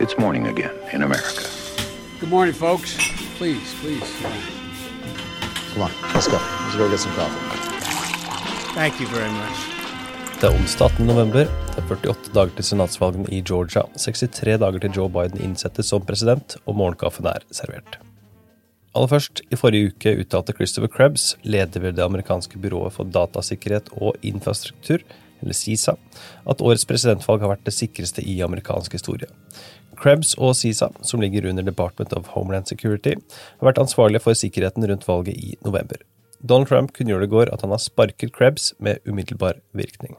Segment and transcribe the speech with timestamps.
[0.00, 1.42] It's morning again in America.
[2.20, 2.94] Good morning, folks.
[3.36, 4.08] Please, please.
[5.74, 6.38] Come on, let's go.
[6.38, 7.42] Let's go get some coffee.
[8.74, 9.58] Thank you very much.
[10.40, 11.06] Det er onsdag 18.
[11.06, 11.50] november.
[11.74, 13.82] Det er 48 dager til senatsvalgene i Georgia.
[13.96, 17.98] 63 dager til Joe Biden innsettes som president, og morgenkaffen er servert.
[18.94, 23.90] Aller først, i forrige uke uttalte Christopher Krebs, leder ved det amerikanske byrået for datasikkerhet
[23.98, 25.02] og infrastruktur,
[25.42, 25.94] eller CISA,
[26.50, 29.28] at årets presidentvalg har vært det sikreste i amerikansk historie.
[30.02, 33.16] Krebs og CISA, som ligger under Department of Homeland Security,
[33.58, 35.98] har vært ansvarlige for sikkerheten rundt valget i november.
[36.38, 40.16] Donald Trump kunngjorde i går at han har sparket Krebs med umiddelbar virkning.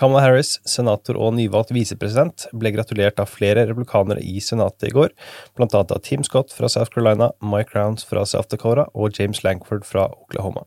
[0.00, 5.10] Kamala Harris, senator og nyvalgt visepresident, ble gratulert av flere republikanere i senatet i går,
[5.58, 9.42] blant annet av Tim Scott fra South Carolina, Mike Rounds fra South Dakota og James
[9.44, 10.64] Lankford fra Oklahoma.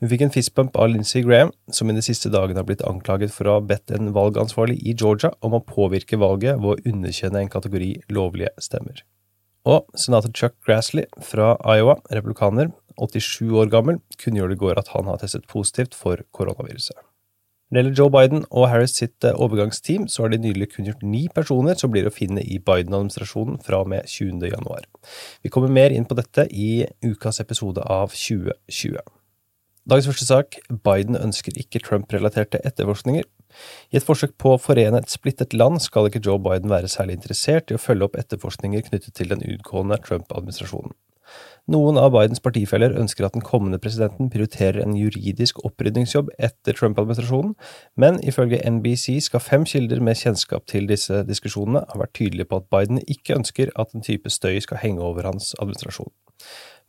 [0.00, 3.34] Hun fikk en fistbump av Lindsey Graham, som i de siste dagene har blitt anklaget
[3.36, 7.44] for å ha bedt en valgansvarlig i Georgia om å påvirke valget ved å underkjenne
[7.44, 9.04] en kategori lovlige stemmer.
[9.68, 15.12] Og senator Chuck Grassley fra Iowa, republikaner, 87 år gammel, kunngjorde i går at han
[15.12, 16.96] har testet positivt for koronaviruset.
[17.70, 21.04] Når det gjelder Joe Biden og Harris sitt eh, overgangsteam, så har de nylig kunngjort
[21.06, 24.42] ni personer som blir å finne i Biden-administrasjonen fra og med 20.
[24.50, 24.88] januar.
[25.46, 28.98] Vi kommer mer inn på dette i ukas episode av 2020.
[29.86, 33.28] Dagens første sak Biden ønsker ikke Trump-relaterte etterforskninger.
[33.94, 37.20] I et forsøk på å forene et splittet land skal ikke Joe Biden være særlig
[37.20, 40.98] interessert i å følge opp etterforskninger knyttet til den utgående Trump-administrasjonen.
[41.70, 47.52] Noen av Bidens partifeller ønsker at den kommende presidenten prioriterer en juridisk opprydningsjobb etter Trump-administrasjonen,
[47.94, 52.58] men ifølge NBC skal fem kilder med kjennskap til disse diskusjonene ha vært tydelige på
[52.58, 56.10] at Biden ikke ønsker at en type støy skal henge over hans administrasjon.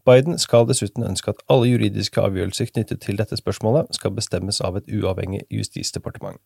[0.09, 4.81] Biden skal dessuten ønske at alle juridiske avgjørelser knyttet til dette spørsmålet skal bestemmes av
[4.81, 6.41] et uavhengig justisdepartement.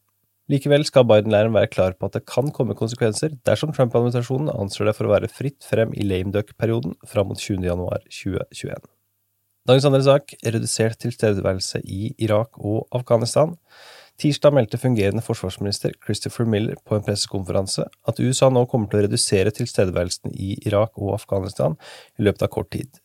[0.51, 4.93] Likevel skal Biden-leiren være klar på at det kan komme konsekvenser dersom Trump-administrasjonen anser det
[4.93, 7.63] for å være fritt frem i lame duck-perioden fram mot 20.
[7.65, 8.85] januar 2021.
[9.65, 13.55] Dagens andre sak redusert tilstedeværelse i Irak og Afghanistan.
[14.21, 19.07] Tirsdag meldte fungerende forsvarsminister Christopher Miller på en pressekonferanse at USA nå kommer til å
[19.07, 21.73] redusere tilstedeværelsen i Irak og Afghanistan
[22.19, 23.01] i løpet av kort tid.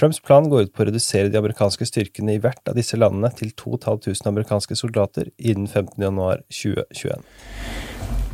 [0.00, 3.28] Trumps plan går ut på å redusere de amerikanske styrkene i hvert av disse landene
[3.36, 6.00] til 2500 amerikanske soldater innen 15.
[6.00, 7.20] januar 2021.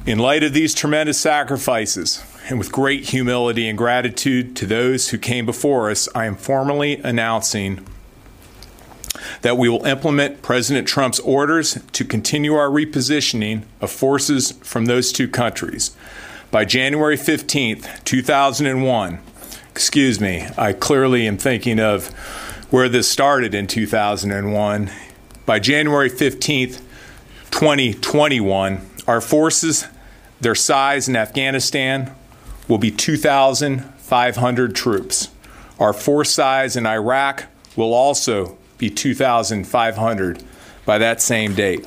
[0.06, 5.19] In light of these tremendous sacrifices, and with great humility and gratitude to those who
[5.19, 7.81] came before us, I am formally announcing
[9.43, 15.10] that we will implement President Trump's orders to continue our repositioning of forces from those
[15.10, 15.97] two countries.
[16.53, 19.19] By January 15th, 2001,
[19.76, 22.06] excuse me, I clearly am thinking of
[22.70, 24.91] where this started in 2001.
[25.44, 26.81] By January 15th,
[27.50, 29.86] 2021, our forces,
[30.41, 32.10] their size in Afghanistan
[32.69, 35.28] will be 2,500 troops.
[35.78, 37.44] Our force size in Iraq
[37.76, 40.42] will also be 2,500
[40.86, 41.86] by that same date.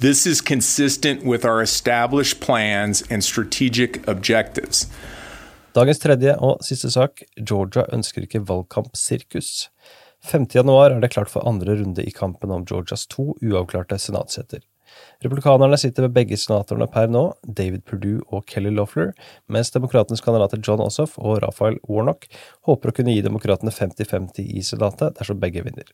[0.00, 4.86] This is consistent with our established plans and strategic objectives.
[5.76, 9.66] Dagens tredje og siste sak, Georgia ønsker ikke valgkampsirkus.
[10.24, 10.46] 5.
[10.56, 14.62] januar er det klart for andre runde i kampen om Georgias to uavklarte senatsseter.
[15.24, 19.14] Republikanerne sitter ved begge senatorene per nå, David Perdue og Kelly Loeffler,
[19.52, 22.28] mens demokratenes kandidater John Ossoff og Raphael Warnock
[22.68, 25.88] håper å kunne gi demokratene 50-50 i senatet dersom begge vinner.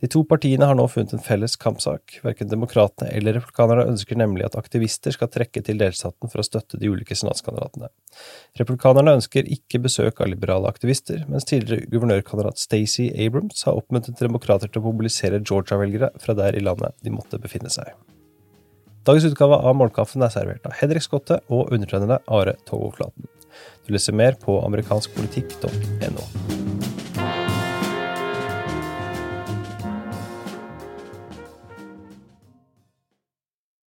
[0.00, 2.18] De to partiene har nå funnet en felles kampsak.
[2.24, 6.78] Verken demokratene eller republikanerne ønsker nemlig at aktivister skal trekke til delstaten for å støtte
[6.80, 7.90] de ulike senatskandidatene.
[8.60, 14.70] Republikanerne ønsker ikke besøk av liberale aktivister, mens tidligere guvernørkandidat Stacey Abrams har oppmuntret demokrater
[14.70, 17.94] til å mobilisere Georgia-velgere fra der i landet de måtte befinne seg.
[19.06, 23.28] Dagens utgave av Morgenkaffen er servert av Henrik Skotte og undertegnede Are Togoflaten.
[23.86, 26.75] Du leser mer på amerikanskpolitikk.no.